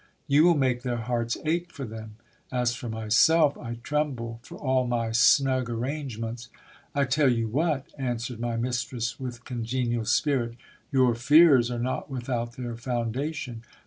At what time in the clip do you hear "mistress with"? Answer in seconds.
8.57-9.45